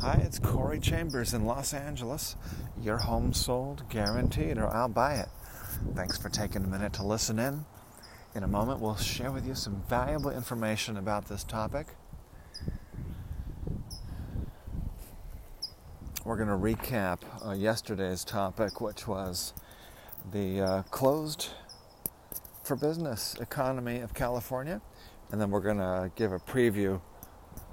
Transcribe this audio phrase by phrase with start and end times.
[0.00, 2.36] Hi, it's Corey Chambers in Los Angeles.
[2.82, 5.28] Your home sold, guaranteed, or I'll buy it.
[5.94, 7.64] Thanks for taking a minute to listen in.
[8.34, 11.86] In a moment, we'll share with you some valuable information about this topic.
[16.26, 19.54] We're going to recap uh, yesterday's topic, which was
[20.30, 21.48] the uh, closed
[22.64, 24.82] for business economy of California.
[25.32, 27.00] And then we're going to give a preview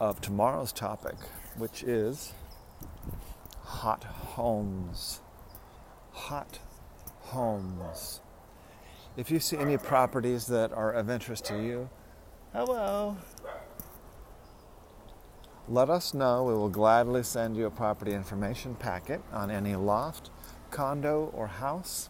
[0.00, 1.16] of tomorrow's topic,
[1.58, 2.32] which is
[3.62, 5.20] hot homes.
[6.12, 6.58] Hot
[7.20, 8.20] homes.
[9.16, 11.88] If you see any properties that are of interest to you,
[12.52, 13.16] hello.
[15.68, 16.44] Let us know.
[16.44, 20.30] We will gladly send you a property information packet on any loft,
[20.70, 22.08] condo, or house,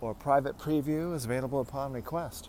[0.00, 2.48] or private preview is available upon request.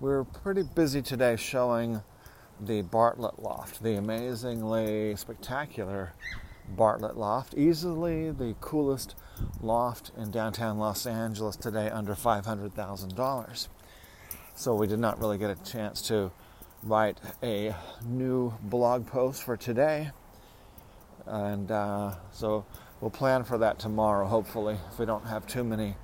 [0.00, 2.02] we're pretty busy today showing
[2.60, 6.12] the Bartlett Loft, the amazingly spectacular
[6.68, 9.14] Bartlett Loft, easily the coolest
[9.60, 13.68] loft in downtown Los Angeles today under $500,000.
[14.56, 16.32] So we did not really get a chance to
[16.82, 20.10] write a new blog post for today.
[21.26, 22.66] And uh, so
[23.00, 25.96] we'll plan for that tomorrow, hopefully, if we don't have too many.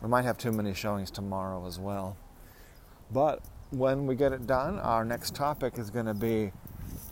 [0.00, 2.16] We might have too many showings tomorrow as well.
[3.12, 6.52] But when we get it done, our next topic is going to be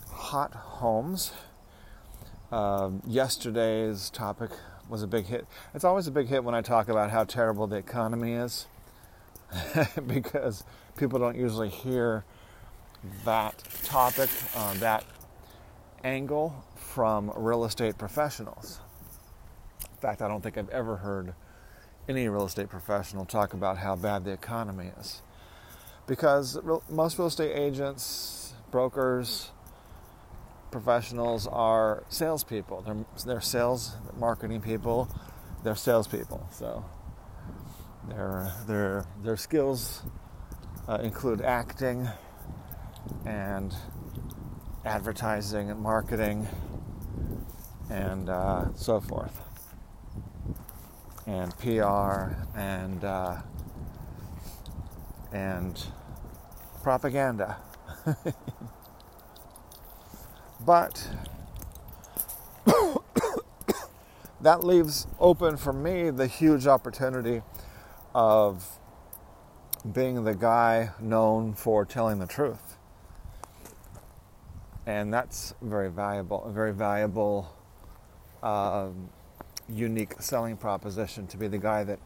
[0.09, 1.31] hot homes.
[2.51, 4.51] Um, yesterday's topic
[4.89, 5.45] was a big hit.
[5.73, 8.67] It's always a big hit when I talk about how terrible the economy is
[10.07, 10.63] because
[10.97, 12.25] people don't usually hear
[13.23, 15.05] that topic, uh, that
[16.03, 18.79] angle from real estate professionals.
[19.81, 21.33] In fact, I don't think I've ever heard
[22.09, 25.21] any real estate professional talk about how bad the economy is
[26.07, 26.57] because
[26.89, 29.51] most real estate agents, brokers,
[30.71, 32.81] professionals are salespeople.
[32.81, 35.09] They're, they're sales, marketing people.
[35.63, 36.47] They're salespeople.
[36.51, 36.83] So
[38.07, 40.01] their their their skills
[40.87, 42.07] uh, include acting
[43.25, 43.75] and
[44.85, 46.47] advertising and marketing
[47.89, 49.41] and uh, so forth,
[51.27, 53.37] and PR and uh,
[55.31, 55.83] and
[56.83, 57.57] propaganda.
[60.65, 61.07] but
[64.41, 67.41] that leaves open for me the huge opportunity
[68.13, 68.79] of
[69.93, 72.77] being the guy known for telling the truth.
[74.85, 77.53] And that's very valuable, a very valuable,
[78.43, 79.09] um,
[79.69, 81.99] unique selling proposition to be the guy that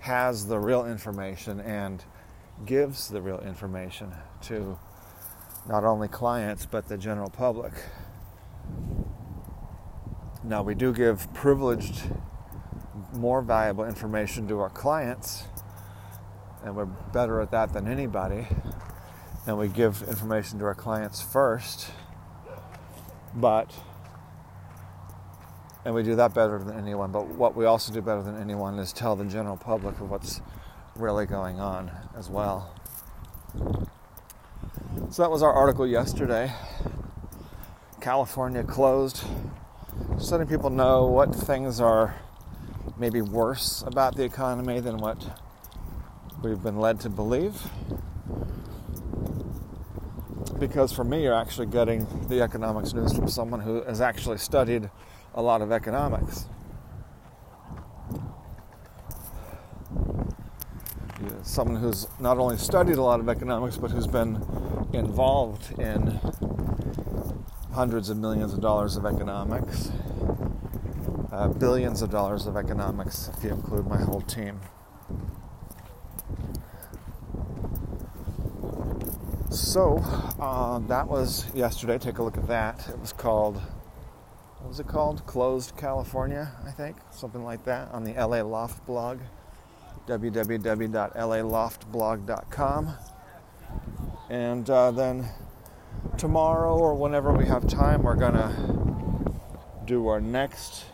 [0.00, 2.04] has the real information and
[2.64, 4.12] gives the real information
[4.42, 4.78] to
[5.68, 7.72] not only clients but the general public.
[10.42, 12.04] Now, we do give privileged,
[13.12, 15.44] more valuable information to our clients,
[16.64, 18.46] and we're better at that than anybody.
[19.46, 21.90] And we give information to our clients first,
[23.34, 23.72] but
[25.84, 27.12] and we do that better than anyone.
[27.12, 30.40] But what we also do better than anyone is tell the general public what's
[30.98, 32.74] really going on as well.
[35.10, 36.52] So that was our article yesterday.
[38.00, 39.24] California closed.
[40.16, 42.14] Just letting people know what things are
[42.98, 45.40] maybe worse about the economy than what
[46.42, 47.62] we've been led to believe.
[50.58, 54.90] Because for me, you're actually getting the economics news from someone who has actually studied
[55.34, 56.46] a lot of economics.
[61.46, 64.34] Someone who's not only studied a lot of economics, but who's been
[64.92, 66.20] involved in
[67.72, 69.90] hundreds of millions of dollars of economics,
[71.30, 74.60] uh, billions of dollars of economics, if you include my whole team.
[79.50, 79.98] So
[80.40, 81.96] uh, that was yesterday.
[81.98, 82.88] Take a look at that.
[82.88, 83.56] It was called,
[84.58, 85.24] what was it called?
[85.26, 89.20] Closed California, I think, something like that, on the LA Loft blog
[90.06, 92.94] www.laloftblog.com.
[94.28, 95.28] And uh, then
[96.18, 98.52] tomorrow or whenever we have time, we're going to
[99.84, 100.86] do our next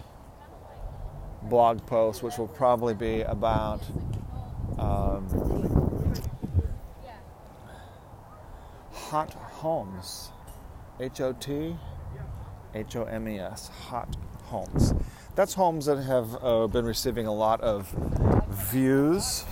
[1.45, 3.83] blog post, which will probably be about
[4.79, 5.27] um,
[8.93, 10.31] hot homes.
[11.01, 11.77] H O T
[12.75, 13.69] H O M E S.
[13.89, 14.15] Hot
[14.45, 14.95] homes.
[15.35, 17.95] That's homes that have uh, been receiving a lot of
[18.55, 19.45] views,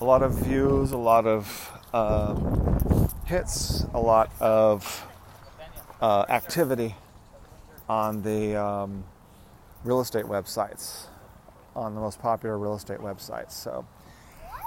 [0.00, 5.06] a lot of views, a lot of um, hits, a lot of
[6.00, 6.94] uh, activity
[7.88, 9.04] on the um,
[9.84, 11.06] real estate websites,
[11.74, 13.52] on the most popular real estate websites.
[13.52, 13.86] So,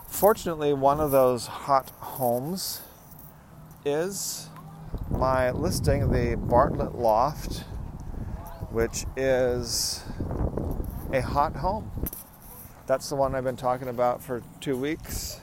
[0.08, 2.82] fortunately, one of those hot homes
[3.86, 4.50] is
[5.10, 7.64] my listing, the Bartlett Loft,
[8.72, 10.04] which is
[11.12, 11.92] a hot home.
[12.86, 15.40] That's the one I've been talking about for two weeks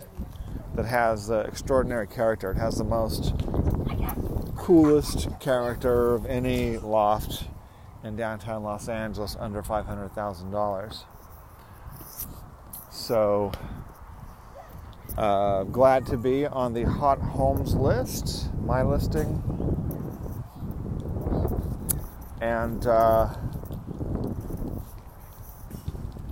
[0.75, 2.51] that has uh, extraordinary character.
[2.51, 3.33] It has the most
[4.57, 7.45] coolest character of any loft
[8.05, 11.05] in downtown Los Angeles under $500,000.
[12.91, 13.53] So,
[15.17, 19.43] uh, glad to be on the hot homes list, my listing.
[22.43, 23.29] And, uh,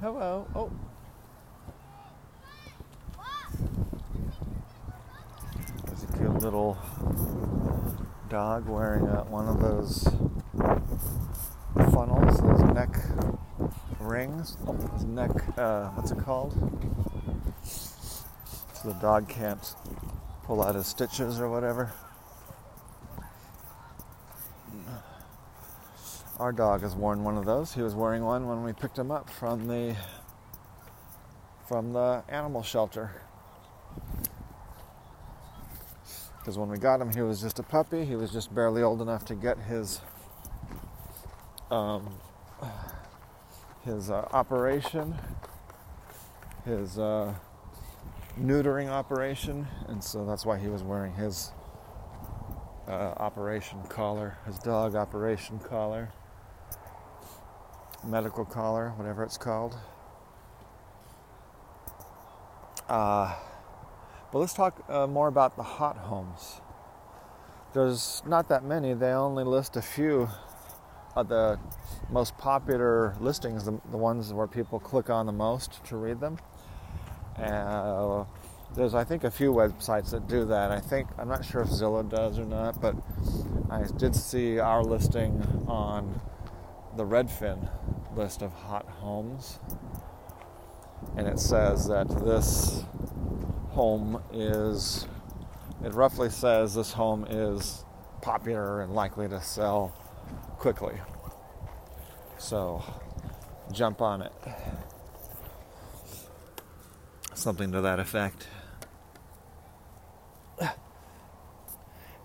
[0.00, 0.46] hello.
[0.54, 0.70] Oh.
[5.86, 6.78] There's a cute little
[8.28, 10.04] dog wearing uh, one of those
[11.92, 12.96] funnels, those neck
[14.00, 14.56] rings.
[14.94, 16.54] His neck, uh, what's it called?
[17.64, 19.74] So the dog can't
[20.44, 21.92] pull out his stitches or whatever.
[26.38, 27.74] Our dog has worn one of those.
[27.74, 29.96] He was wearing one when we picked him up from the
[31.66, 33.10] from the animal shelter.
[36.38, 38.04] Because when we got him, he was just a puppy.
[38.04, 40.00] He was just barely old enough to get his
[41.70, 42.14] um,
[43.84, 45.14] his uh, operation,
[46.64, 47.34] his uh,
[48.40, 51.52] neutering operation, and so that's why he was wearing his
[52.86, 56.10] uh, operation collar, his dog operation collar,
[58.04, 59.76] medical collar, whatever it's called.
[62.88, 63.34] Uh,
[64.32, 66.60] but let's talk uh, more about the hot homes.
[67.74, 70.28] There's not that many, they only list a few
[71.16, 71.58] of the
[72.10, 76.38] most popular listings, the, the ones where people click on the most to read them.
[77.36, 78.24] Uh,
[78.74, 80.70] there's, I think, a few websites that do that.
[80.70, 82.94] I think, I'm not sure if Zillow does or not, but
[83.70, 86.20] I did see our listing on
[86.96, 87.70] the Redfin
[88.16, 89.58] list of hot homes.
[91.16, 92.84] And it says that this
[93.78, 95.06] home is,
[95.84, 97.84] it roughly says this home is
[98.20, 99.94] popular and likely to sell
[100.58, 100.94] quickly.
[102.38, 102.82] So
[103.70, 104.32] jump on it.
[107.34, 108.48] Something to that effect.
[110.60, 110.70] And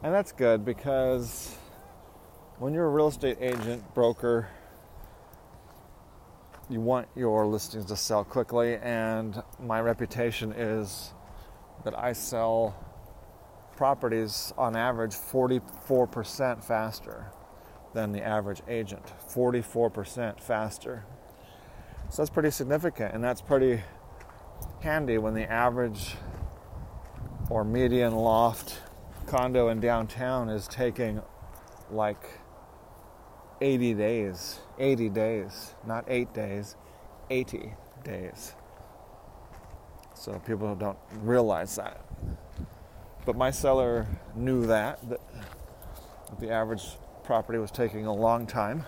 [0.01, 1.55] that's good because
[2.57, 4.47] when you're a real estate agent, broker,
[6.67, 11.13] you want your listings to sell quickly, and my reputation is
[11.83, 12.75] that I sell
[13.75, 17.31] properties on average 44% faster
[17.93, 21.05] than the average agent 44% faster.
[22.09, 23.81] So that's pretty significant, and that's pretty
[24.81, 26.15] handy when the average
[27.49, 28.79] or median loft
[29.25, 31.21] condo in downtown is taking
[31.91, 32.23] like
[33.61, 34.59] 80 days.
[34.79, 36.75] 80 days, not 8 days,
[37.29, 38.55] 80 days.
[40.23, 41.99] So people don't realize that.
[43.25, 45.19] But my seller knew that, that
[46.39, 46.85] the average
[47.25, 48.85] property was taking a long time.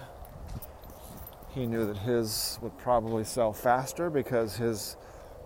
[1.54, 4.96] He knew that his would probably sell faster because his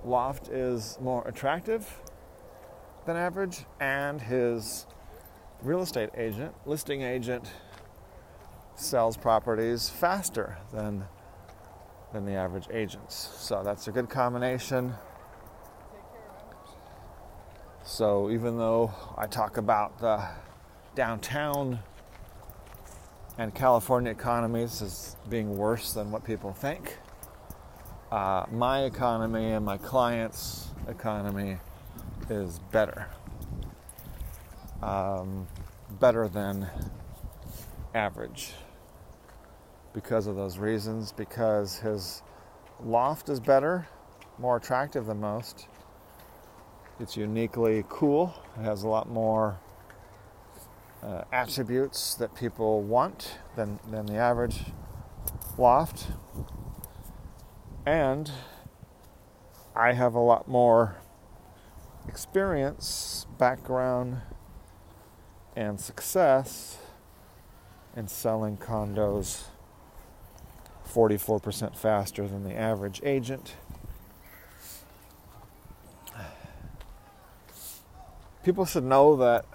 [0.06, 1.92] loft is more attractive
[3.08, 4.86] than average, and his
[5.64, 7.50] real estate agent, listing agent,
[8.76, 11.06] sells properties faster than
[12.14, 13.16] than the average agents.
[13.40, 14.94] So that's a good combination.
[17.84, 20.28] So even though I talk about the
[20.96, 21.80] downtown
[23.40, 26.98] and California economies as being worse than what people think.
[28.12, 31.58] Uh, my economy and my clients' economy
[32.30, 33.08] is better.
[34.84, 35.48] Um,
[36.02, 36.68] better than
[37.96, 38.52] average
[39.94, 42.22] because of those reasons, because his
[42.84, 43.88] loft is better,
[44.38, 45.69] more attractive than most.
[47.00, 49.58] It's uniquely cool, it has a lot more
[51.02, 54.66] uh, attributes that people want than, than the average
[55.58, 56.08] loft.
[57.86, 58.30] And
[59.74, 60.98] I have a lot more
[62.06, 64.22] experience, background,
[65.56, 66.80] and success
[67.96, 69.46] in selling condos
[70.86, 73.56] 44% faster than the average agent.
[78.50, 79.46] People should know that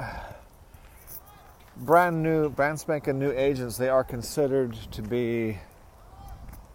[1.79, 5.59] brand new, brand spanking new agents, they are considered to be,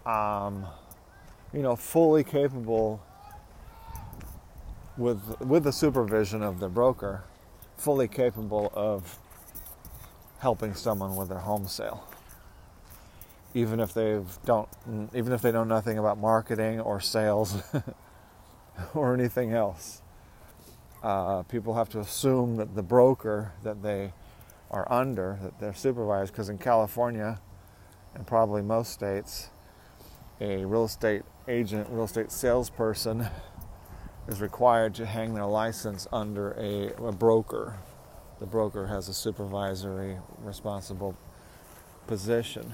[0.04, 0.66] um,
[1.50, 3.02] you know, fully capable
[4.98, 7.24] with with the supervision of the broker,
[7.78, 9.18] fully capable of
[10.40, 12.06] helping someone with their home sale.
[13.54, 14.68] Even if they don't,
[15.14, 17.62] even if they know nothing about marketing or sales
[18.94, 20.02] or anything else,
[21.02, 24.12] uh, people have to assume that the broker that they
[24.70, 27.40] are under, that they're supervised, because in California
[28.14, 29.50] and probably most states,
[30.40, 33.26] a real estate agent, real estate salesperson
[34.28, 37.76] is required to hang their license under a, a broker.
[38.38, 41.16] The broker has a supervisory responsible
[42.06, 42.72] position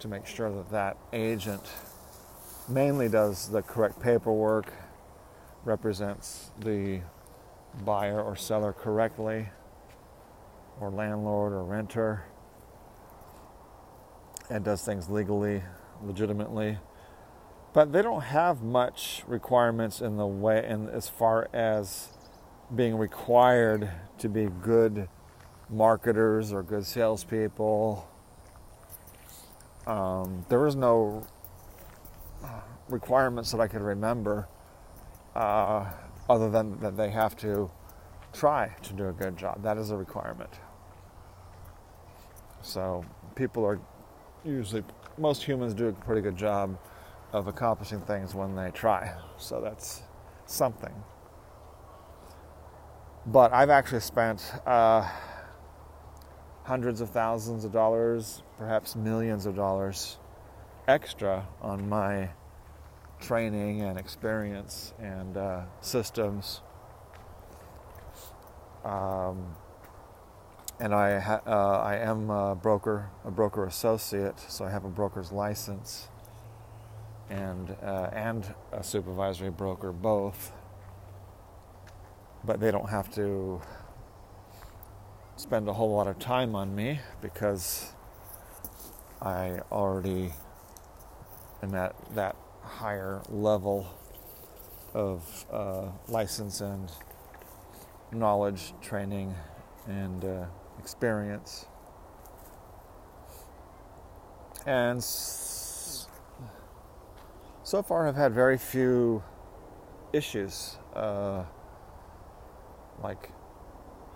[0.00, 1.62] to make sure that that agent
[2.68, 4.72] mainly does the correct paperwork,
[5.64, 7.00] represents the
[7.84, 9.48] buyer or seller correctly,
[10.80, 12.24] or landlord or renter,
[14.50, 15.62] and does things legally,
[16.02, 16.78] legitimately
[17.72, 22.08] but they don't have much requirements in the way and as far as
[22.74, 25.08] being required to be good
[25.70, 28.08] marketers or good salespeople.
[29.86, 31.26] Um, there was no
[32.88, 34.48] requirements that I could remember
[35.34, 35.90] uh,
[36.28, 37.70] other than that they have to
[38.32, 39.62] try to do a good job.
[39.62, 40.50] That is a requirement.
[42.62, 43.80] So people are
[44.44, 44.84] usually,
[45.18, 46.78] most humans do a pretty good job
[47.32, 49.12] of accomplishing things when they try.
[49.36, 50.02] So that's
[50.46, 50.94] something.
[53.26, 55.08] But I've actually spent uh,
[56.64, 60.18] hundreds of thousands of dollars, perhaps millions of dollars
[60.88, 62.28] extra on my
[63.22, 66.60] training and experience and uh, systems.
[68.84, 69.54] Um,
[70.80, 74.88] and I, ha- uh, I am a broker, a broker associate, so I have a
[74.88, 76.08] broker's license
[77.30, 80.52] and uh, and a supervisory broker both,
[82.44, 83.62] but they don't have to
[85.36, 87.94] spend a whole lot of time on me because
[89.20, 90.32] I already
[91.62, 93.86] am at that higher level
[94.94, 96.90] of uh, license and
[98.12, 99.34] knowledge, training,
[99.86, 100.44] and uh,
[100.78, 101.66] experience.
[104.66, 106.06] And so
[107.82, 109.22] far I've had very few
[110.12, 111.44] issues, uh,
[113.02, 113.30] like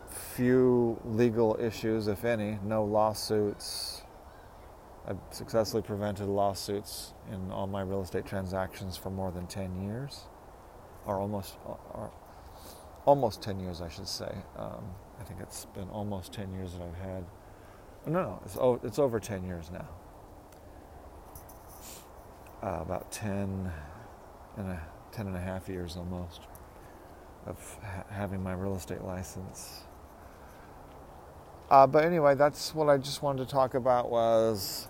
[0.09, 4.03] few legal issues, if any, no lawsuits.
[5.07, 10.23] I've successfully prevented lawsuits in all my real estate transactions for more than 10 years,
[11.05, 12.11] or almost, or
[13.05, 14.35] almost 10 years, I should say.
[14.57, 14.85] Um,
[15.21, 17.25] I think it's been almost 10 years that I've had.
[18.07, 19.87] No, no, it's, it's over 10 years now
[22.63, 23.73] uh, about 10
[24.57, 24.83] and a
[25.13, 26.43] 10 and a half years almost
[27.47, 29.83] of ha- having my real estate license.
[31.71, 34.89] Uh, but anyway, that's what I just wanted to talk about was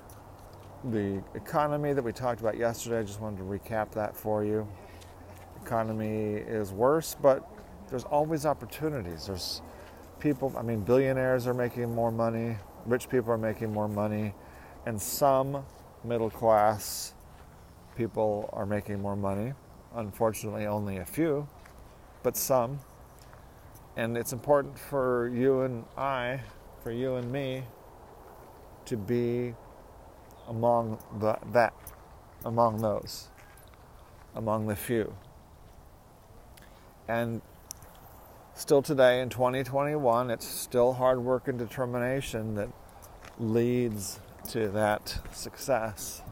[0.85, 3.00] the economy that we talked about yesterday.
[3.00, 4.68] I just wanted to recap that for you.
[5.62, 7.49] Economy is worse, but
[7.88, 9.26] there's always opportunities.
[9.26, 9.62] There's
[10.21, 14.35] people, I mean, billionaires are making more money, rich people are making more money,
[14.87, 15.64] and some
[16.04, 17.14] middle class
[17.97, 19.52] people are making more money.
[19.95, 21.49] Unfortunately, only a few,
[22.23, 22.78] but some.
[23.97, 26.40] And it's important for you and I,
[26.83, 27.64] for you and me,
[28.85, 29.54] to be
[30.48, 31.74] among the, that,
[32.44, 33.28] among those,
[34.34, 35.14] among the few.
[37.08, 37.42] And
[38.54, 42.68] still today in 2021, it's still hard work and determination that
[43.38, 46.22] leads to that success.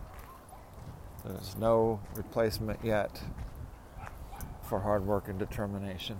[1.25, 3.23] There's no replacement yet
[4.62, 6.18] for hard work and determination.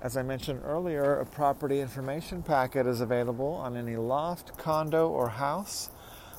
[0.00, 5.28] As I mentioned earlier, a property information packet is available on any loft, condo, or
[5.28, 5.90] house,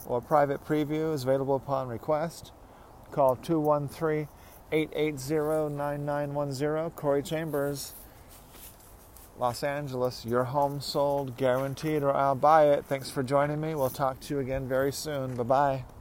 [0.07, 2.51] or private preview is available upon request.
[3.11, 4.27] Call 213
[4.71, 6.89] 880 9910.
[6.91, 7.93] Corey Chambers,
[9.37, 10.25] Los Angeles.
[10.25, 12.85] Your home sold, guaranteed, or I'll buy it.
[12.85, 13.75] Thanks for joining me.
[13.75, 15.35] We'll talk to you again very soon.
[15.35, 15.96] Bye bye.